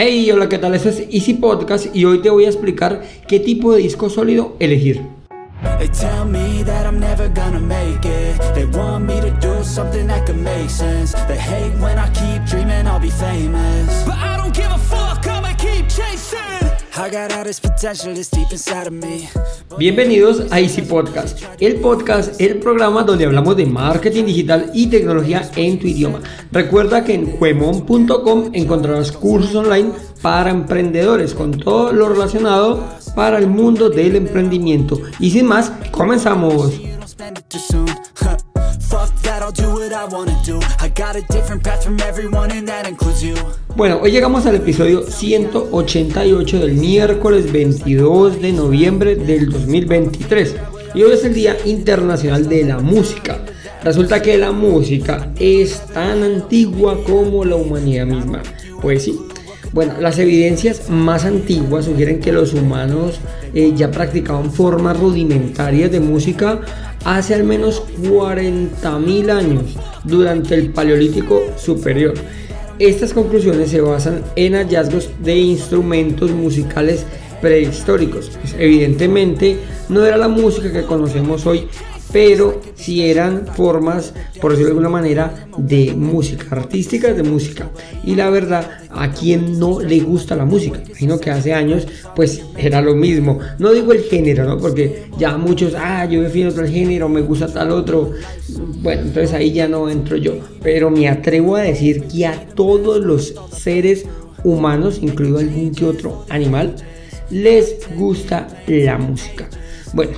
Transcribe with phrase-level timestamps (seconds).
[0.00, 0.76] Hey, hola, ¿qué tal?
[0.76, 4.54] Esto es Easy Podcast y hoy te voy a explicar qué tipo de disco sólido
[4.60, 5.04] elegir.
[19.78, 25.50] Bienvenidos a Easy Podcast, el podcast, el programa donde hablamos de marketing digital y tecnología
[25.56, 26.20] en tu idioma.
[26.52, 33.46] Recuerda que en juemon.com encontrarás cursos online para emprendedores con todo lo relacionado para el
[33.46, 35.00] mundo del emprendimiento.
[35.18, 36.78] Y sin más, comenzamos.
[43.76, 50.56] Bueno, hoy llegamos al episodio 188 del miércoles 22 de noviembre del 2023.
[50.94, 53.44] Y hoy es el Día Internacional de la Música.
[53.84, 58.42] Resulta que la música es tan antigua como la humanidad misma.
[58.80, 59.20] Pues sí,
[59.72, 63.20] bueno, las evidencias más antiguas sugieren que los humanos
[63.52, 66.60] eh, ya practicaban formas rudimentarias de música
[67.16, 72.12] hace al menos 40.000 años durante el Paleolítico Superior.
[72.78, 77.06] Estas conclusiones se basan en hallazgos de instrumentos musicales
[77.40, 78.30] prehistóricos.
[78.40, 79.56] Pues, evidentemente
[79.88, 81.66] no era la música que conocemos hoy,
[82.12, 87.70] pero si eran formas, por decirlo de alguna manera, de música, artísticas de música.
[88.04, 91.86] Y la verdad, a quien no le gusta la música, imagino que hace años,
[92.16, 93.38] pues era lo mismo.
[93.58, 94.58] No digo el género, ¿no?
[94.58, 98.12] Porque ya muchos, ah, yo defino otro género, me gusta tal otro.
[98.80, 100.34] Bueno, entonces ahí ya no entro yo.
[100.62, 104.06] Pero me atrevo a decir que a todos los seres
[104.44, 106.74] humanos, incluido algún que otro animal,
[107.30, 109.48] les gusta la música.
[109.92, 110.12] Bueno,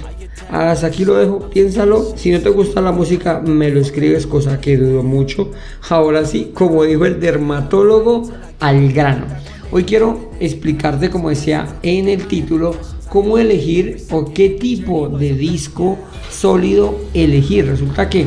[0.51, 2.17] hasta aquí lo dejo, piénsalo.
[2.17, 5.51] Si no te gusta la música, me lo escribes, cosa que dudo mucho.
[5.89, 9.27] Ahora sí, como dijo el dermatólogo, al grano.
[9.71, 12.75] Hoy quiero explicarte, como decía en el título,
[13.09, 15.99] cómo elegir o qué tipo de disco
[16.31, 17.67] sólido elegir.
[17.67, 18.27] Resulta que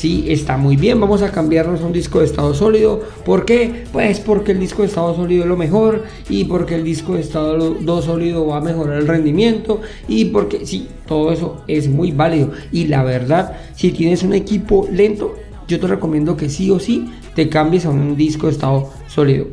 [0.00, 3.02] Sí, está muy bien, vamos a cambiarnos a un disco de estado sólido.
[3.22, 3.84] ¿Por qué?
[3.92, 7.20] Pues porque el disco de estado sólido es lo mejor y porque el disco de
[7.20, 12.50] estado sólido va a mejorar el rendimiento y porque sí, todo eso es muy válido.
[12.72, 15.36] Y la verdad, si tienes un equipo lento,
[15.68, 19.48] yo te recomiendo que sí o sí te cambies a un disco de estado sólido.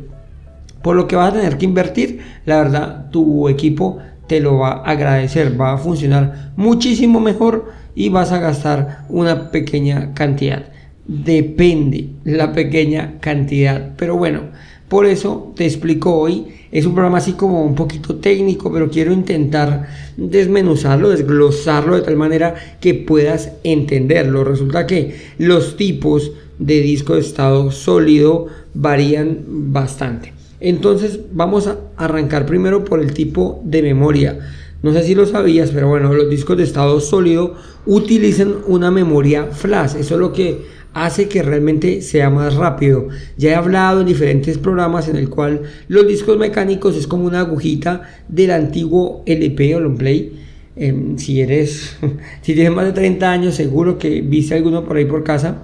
[0.80, 3.98] Por lo que vas a tener que invertir, la verdad, tu equipo
[4.28, 7.66] te lo va a agradecer, va a funcionar muchísimo mejor
[7.98, 10.66] y vas a gastar una pequeña cantidad.
[11.08, 14.42] Depende la pequeña cantidad, pero bueno,
[14.86, 16.46] por eso te explico hoy.
[16.70, 22.14] Es un programa así como un poquito técnico, pero quiero intentar desmenuzarlo, desglosarlo de tal
[22.14, 24.44] manera que puedas entenderlo.
[24.44, 26.30] Resulta que los tipos
[26.60, 29.40] de disco de estado sólido varían
[29.72, 30.34] bastante.
[30.60, 34.38] Entonces vamos a arrancar primero por el tipo de memoria.
[34.80, 39.46] No sé si lo sabías, pero bueno, los discos de estado sólido utilizan una memoria
[39.46, 39.96] flash.
[39.98, 43.08] Eso es lo que hace que realmente sea más rápido.
[43.36, 47.40] Ya he hablado en diferentes programas en el cual los discos mecánicos es como una
[47.40, 50.44] agujita del antiguo LP o long play.
[50.76, 51.96] Em, si eres,
[52.42, 55.56] si tienes más de 30 años, seguro que viste alguno por ahí por casa.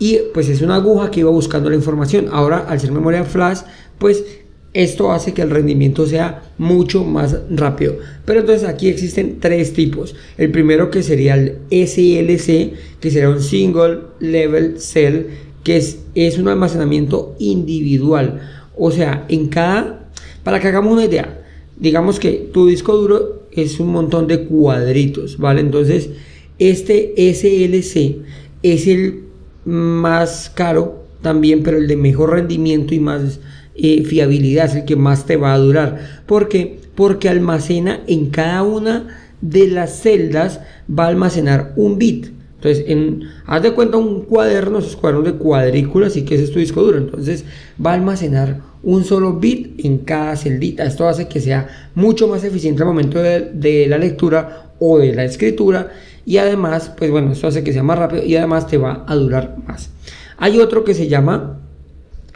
[0.00, 2.26] Y pues es una aguja que iba buscando la información.
[2.32, 3.60] Ahora, al ser memoria flash,
[3.98, 4.24] pues
[4.72, 7.96] esto hace que el rendimiento sea mucho más rápido.
[8.24, 10.14] Pero entonces aquí existen tres tipos.
[10.38, 15.26] El primero que sería el SLC, que sería un Single Level Cell,
[15.64, 18.40] que es, es un almacenamiento individual.
[18.76, 20.08] O sea, en cada...
[20.44, 21.42] Para que hagamos una idea,
[21.76, 25.60] digamos que tu disco duro es un montón de cuadritos, ¿vale?
[25.60, 26.10] Entonces,
[26.58, 28.18] este SLC
[28.62, 29.24] es el
[29.64, 33.40] más caro también, pero el de mejor rendimiento y más
[33.74, 36.22] fiabilidad, es el que más te va a durar.
[36.26, 36.80] ¿Por qué?
[36.94, 42.28] Porque almacena en cada una de las celdas, va a almacenar un bit.
[42.56, 46.52] Entonces, en, haz de cuenta un cuaderno, esos cuadernos de cuadrículas, y que ese es
[46.52, 46.98] tu disco duro.
[46.98, 47.44] Entonces,
[47.84, 50.84] va a almacenar un solo bit en cada celdita.
[50.84, 55.24] Esto hace que sea mucho más eficiente al momento de la lectura o de la
[55.24, 55.90] escritura.
[56.26, 59.14] Y además, pues bueno, esto hace que sea más rápido y además te va a
[59.14, 59.90] durar más.
[60.36, 61.59] Hay otro que se llama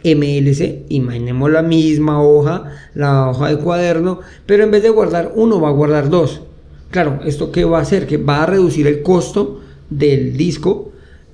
[0.05, 5.59] MLC, imaginemos la misma hoja, la hoja de cuaderno, pero en vez de guardar uno
[5.59, 6.41] va a guardar dos.
[6.91, 8.05] Claro, ¿esto qué va a hacer?
[8.05, 10.91] Que va a reducir el costo del disco,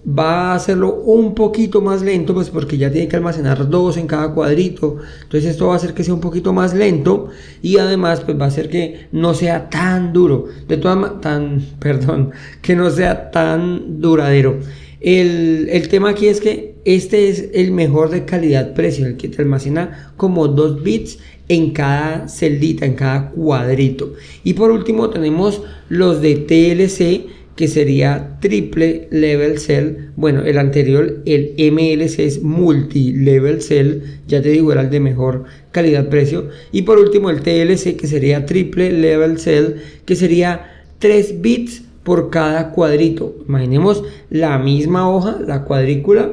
[0.08, 4.08] va a hacerlo un poquito más lento, pues porque ya tiene que almacenar dos en
[4.08, 7.30] cada cuadrito, entonces esto va a hacer que sea un poquito más lento
[7.62, 12.32] y además pues va a hacer que no sea tan duro, de todas tan, perdón,
[12.62, 14.60] que no sea tan duradero.
[15.02, 19.42] El, el, tema aquí es que este es el mejor de calidad-precio, el que te
[19.42, 21.18] almacena como 2 bits
[21.50, 24.14] en cada celdita, en cada cuadrito.
[24.44, 30.12] Y por último tenemos los de TLC que sería triple level cell.
[30.16, 35.00] Bueno, el anterior, el MLC es multi level cell, ya te digo, era el de
[35.00, 36.50] mejor calidad-precio.
[36.72, 39.76] Y por último, el TLC, que sería triple level cell,
[40.06, 43.36] que sería 3 bits por cada cuadrito.
[43.48, 46.32] Imaginemos la misma hoja, la cuadrícula,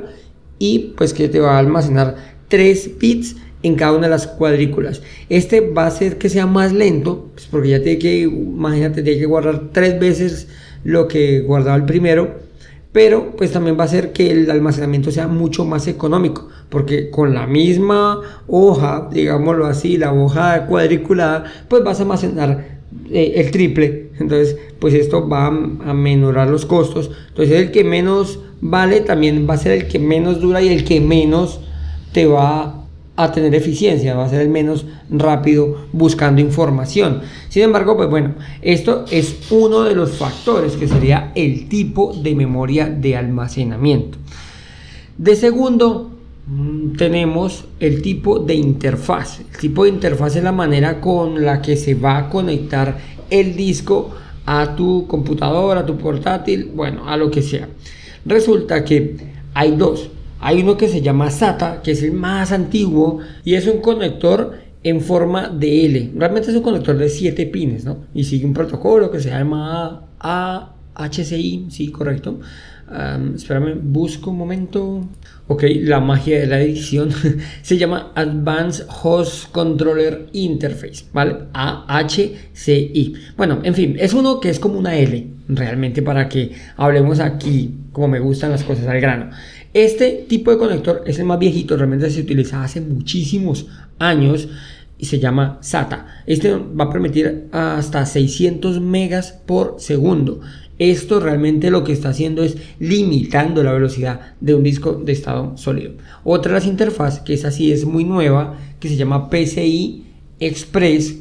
[0.58, 2.16] y pues que te va a almacenar
[2.48, 5.02] 3 bits en cada una de las cuadrículas.
[5.28, 9.18] Este va a hacer que sea más lento, pues porque ya tiene que, imagínate, tiene
[9.18, 10.48] que guardar tres veces
[10.84, 12.36] lo que guardaba el primero,
[12.92, 17.34] pero pues también va a hacer que el almacenamiento sea mucho más económico, porque con
[17.34, 22.77] la misma hoja, digámoslo así, la hoja cuadriculada, pues vas a almacenar
[23.10, 27.84] eh, el triple, entonces pues esto va a, a menorar los costos, entonces el que
[27.84, 31.60] menos vale también va a ser el que menos dura y el que menos
[32.12, 32.78] te va
[33.18, 37.22] a tener eficiencia, va a ser el menos rápido buscando información.
[37.48, 42.36] Sin embargo, pues bueno, esto es uno de los factores que sería el tipo de
[42.36, 44.18] memoria de almacenamiento.
[45.16, 46.12] De segundo,
[46.96, 49.40] tenemos el tipo de interfaz.
[49.40, 52.98] El tipo de interfaz es la manera con la que se va a conectar
[53.30, 54.14] el disco
[54.46, 57.68] a tu computadora, a tu portátil, bueno, a lo que sea.
[58.24, 59.16] Resulta que
[59.52, 60.10] hay dos.
[60.40, 64.54] Hay uno que se llama SATA, que es el más antiguo y es un conector
[64.84, 66.12] en forma de L.
[66.16, 67.98] Realmente es un conector de 7 pines, ¿no?
[68.14, 72.38] Y sigue un protocolo que se llama AHCI, sí, correcto.
[73.34, 75.02] espérame, busco un momento.
[75.50, 77.08] Ok, la magia de la edición
[77.62, 81.36] se llama Advanced Host Controller Interface, ¿vale?
[81.54, 83.14] AHCI.
[83.34, 87.74] Bueno, en fin, es uno que es como una L, realmente para que hablemos aquí,
[87.92, 89.30] como me gustan las cosas al grano.
[89.72, 93.68] Este tipo de conector es el más viejito, realmente se utiliza hace muchísimos
[93.98, 94.50] años
[94.98, 96.24] y se llama SATA.
[96.26, 100.40] Este va a permitir hasta 600 megas por segundo.
[100.78, 105.56] Esto realmente lo que está haciendo es limitando la velocidad de un disco de estado
[105.56, 105.92] sólido.
[106.24, 110.04] Otra de las interfaces, que es así, es muy nueva, que se llama PCI
[110.40, 111.18] Express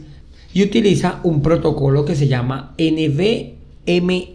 [0.54, 4.27] y utiliza un protocolo que se llama NVMe,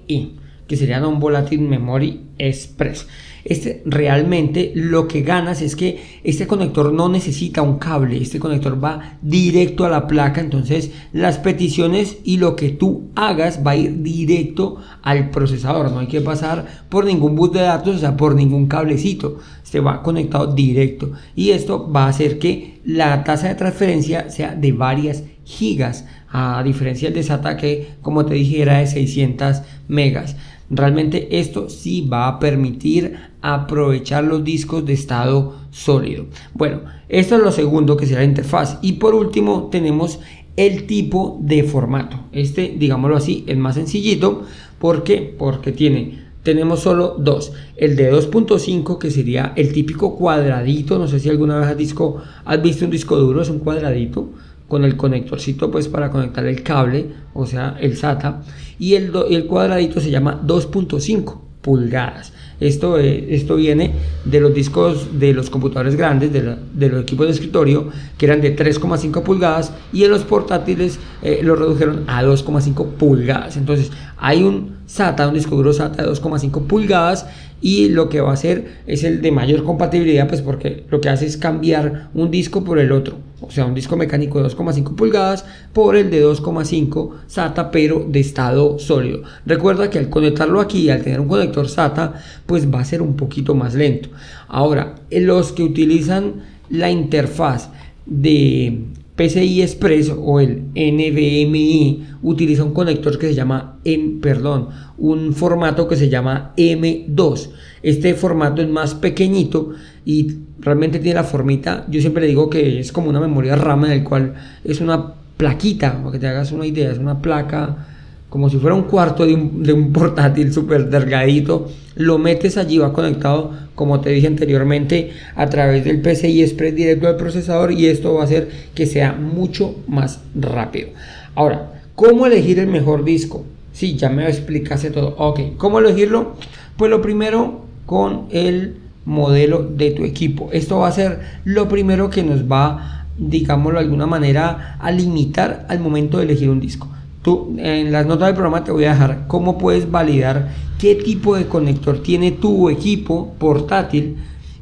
[0.67, 3.07] que sería Non-Volatile Memory Express.
[3.45, 8.83] Este realmente lo que ganas es que este conector no necesita un cable, este conector
[8.83, 13.77] va directo a la placa, entonces las peticiones y lo que tú hagas va a
[13.77, 18.17] ir directo al procesador, no hay que pasar por ningún bus de datos, o sea,
[18.17, 21.13] por ningún cablecito, se va conectado directo.
[21.35, 26.63] Y esto va a hacer que la tasa de transferencia sea de varias gigas a
[26.63, 30.37] diferencia de SATA que como te dije era de 600 megas.
[30.71, 36.27] Realmente esto sí va a permitir aprovechar los discos de estado sólido.
[36.55, 38.79] Bueno, esto es lo segundo que será la interfaz.
[38.81, 40.21] Y por último tenemos
[40.57, 42.21] el tipo de formato.
[42.33, 44.45] Este, digámoslo así, es más sencillito.
[44.79, 45.35] ¿Por qué?
[45.37, 47.53] Porque tiene tenemos solo dos.
[47.77, 50.99] El de 2.5 que sería el típico cuadradito.
[50.99, 54.31] No sé si alguna vez has, disco, has visto un disco duro, es un cuadradito
[54.69, 58.43] con el conectorcito pues para conectar el cable, o sea el SATA.
[58.79, 62.33] Y el, el cuadradito se llama 2.5 pulgadas.
[62.63, 63.93] Esto, eh, esto viene
[64.25, 68.57] de los discos de los computadores grandes, de, los equipos de escritorio, que eran de
[68.57, 73.57] 3,5 pulgadas, y en los portátiles eh, lo redujeron a 2,5 pulgadas.
[73.57, 77.27] Entonces, hay un SATA, un disco duro SATA de 2,5 pulgadas,
[77.61, 81.09] y lo que va a hacer es el de mayor compatibilidad, pues porque lo que
[81.09, 84.95] hace es cambiar un disco por el otro, o sea, un disco mecánico de 2,5
[84.95, 89.23] pulgadas por el de 2,5 SATA, pero de estado sólido.
[89.45, 92.15] Recuerda que al conectarlo aquí, al tener un conector SATA,
[92.47, 94.09] pues va a ser un poquito más lento.
[94.49, 97.71] Ahora, los que utilizan la interfaz
[98.07, 98.85] de
[99.17, 103.79] PCI Express o el NVMe utiliza un conector que se llama
[104.21, 107.51] perdón, un formato que se llama M2.
[107.83, 109.73] Este formato es más pequeñito
[110.05, 113.85] y realmente tiene la formita, yo siempre le digo que es como una memoria RAM
[113.85, 117.89] en el cual es una plaquita, para que te hagas una idea, es una placa
[118.33, 123.51] como si fuera un cuarto de un, portátil súper delgadito, lo metes allí, va conectado,
[123.75, 128.23] como te dije anteriormente, a través del PCI Express directo al procesador y esto va
[128.23, 130.89] a hacer que sea mucho más rápido.
[131.35, 133.45] Ahora, ¿cómo elegir el mejor disco?
[133.75, 135.15] Sí, ya me explicaste todo.
[135.19, 136.33] Ok, ¿cómo elegirlo?
[136.79, 140.49] Pues lo primero con el modelo de tu equipo.
[140.53, 145.67] Esto va a ser lo primero que nos va, digámoslo de alguna manera, a limitar
[145.69, 146.89] al momento de elegir un disco
[147.23, 151.37] Tú, en las notas del programa te voy a dejar cómo puedes validar qué tipo
[151.37, 154.17] de conector tiene tu equipo portátil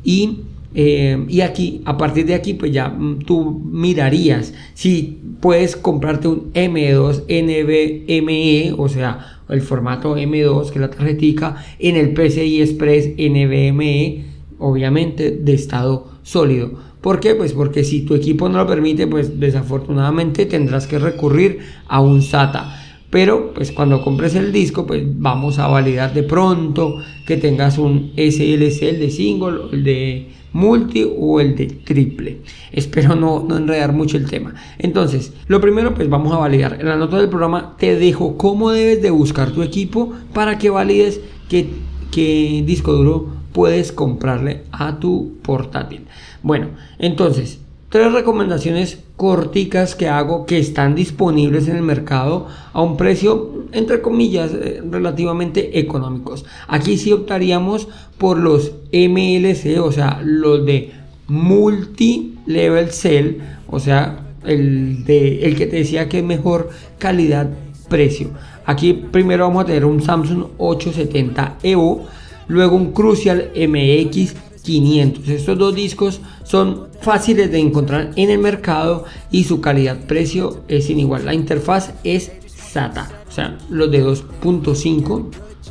[0.04, 0.40] y,
[0.74, 6.28] eh, y aquí, a partir de aquí, pues ya mm, tú mirarías si puedes comprarte
[6.28, 12.60] un M2 NVMe, o sea, el formato M2 que es la tarjetica, en el PCI
[12.60, 14.24] Express NVMe,
[14.58, 16.89] obviamente de estado sólido.
[17.00, 17.34] ¿Por qué?
[17.34, 22.20] Pues porque si tu equipo no lo permite, pues desafortunadamente tendrás que recurrir a un
[22.20, 22.76] SATA.
[23.08, 28.12] Pero pues cuando compres el disco pues vamos a validar de pronto que tengas un
[28.16, 32.42] SLC el de single el de multi o el de triple.
[32.70, 34.54] Espero no, no enredar mucho el tema.
[34.78, 36.76] Entonces lo primero pues vamos a validar.
[36.80, 40.70] En la nota del programa te dejo cómo debes de buscar tu equipo para que
[40.70, 41.66] valides qué,
[42.12, 46.06] qué disco duro puedes comprarle a tu portátil.
[46.42, 52.96] Bueno entonces tres recomendaciones corticas que hago que están disponibles en el mercado a un
[52.96, 56.46] precio entre comillas eh, relativamente económicos.
[56.68, 60.92] Aquí sí optaríamos por los MLC o sea los de
[61.26, 63.38] multi level cell
[63.68, 67.50] o sea el de el que te decía que es mejor calidad
[67.88, 68.30] precio
[68.64, 72.06] aquí primero vamos a tener un Samsung 870 EVO
[72.50, 79.04] luego un Crucial MX 500 estos dos discos son fáciles de encontrar en el mercado
[79.30, 81.24] y su calidad-precio es sin igual.
[81.24, 85.26] La interfaz es SATA, o sea, los de 2.5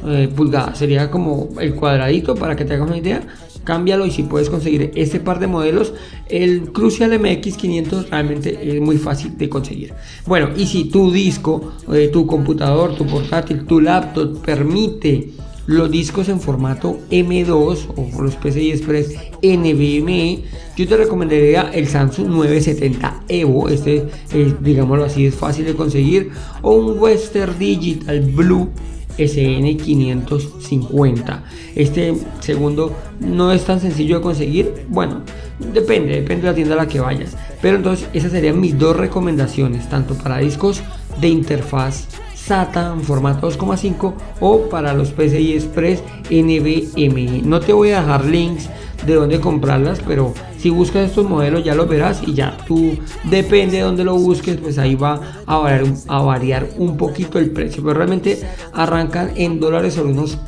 [0.08, 0.78] eh, pulgadas.
[0.78, 3.22] Sería como el cuadradito para que te hagas una idea.
[3.64, 5.94] Cámbialo y si puedes conseguir este par de modelos,
[6.30, 9.94] el Crucial MX500 realmente es muy fácil de conseguir.
[10.26, 15.30] Bueno, y si tu disco, eh, tu computador, tu portátil, tu laptop permite
[15.70, 20.40] los discos en formato M2 o los PCI Express NVMe,
[20.76, 24.08] yo te recomendaría el Samsung 970 Evo, este
[24.62, 26.32] digámoslo así es fácil de conseguir,
[26.64, 28.72] o un Western Digital Blue
[29.20, 31.44] SN550.
[31.76, 34.88] Este segundo no es tan sencillo de conseguir.
[34.88, 35.22] Bueno,
[35.72, 37.38] depende, depende de la tienda a la que vayas.
[37.62, 40.82] Pero entonces esas serían mis dos recomendaciones, tanto para discos
[41.22, 42.08] de interfaz
[42.50, 46.02] SATA en formato 2,5 o para los PCI Express
[46.32, 47.44] NVMe.
[47.44, 48.68] No te voy a dejar links
[49.06, 53.78] de dónde comprarlas, pero si buscas estos modelos ya los verás y ya tú depende
[53.78, 57.84] de dónde lo busques, pues ahí va a variar, a variar un poquito el precio,
[57.84, 58.40] pero realmente
[58.74, 60.40] arrancan en dólares sobre unos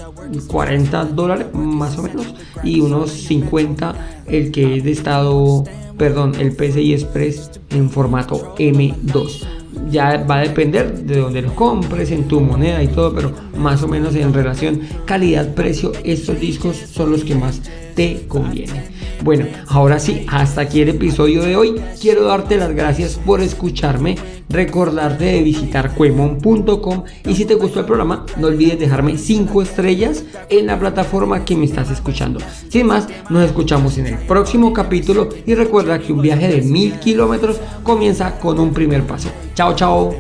[0.48, 5.66] 40 dólares más o menos y unos 50 el que es de estado,
[6.00, 12.12] perdón, el PCI Express en formato M2 ya va a depender de donde lo compres,
[12.12, 17.12] en tu moneda y todo, pero más o menos en relación calidad-precio, estos discos son
[17.12, 17.62] los que más
[17.96, 19.01] te convienen.
[19.24, 21.80] Bueno, ahora sí, hasta aquí el episodio de hoy.
[22.02, 24.18] Quiero darte las gracias por escucharme,
[24.50, 30.24] recordarte de visitar cuemon.com y si te gustó el programa, no olvides dejarme 5 estrellas
[30.50, 32.40] en la plataforma que me estás escuchando.
[32.70, 36.94] Sin más, nos escuchamos en el próximo capítulo y recuerda que un viaje de mil
[37.00, 39.30] kilómetros comienza con un primer paso.
[39.54, 40.16] Chao, chao.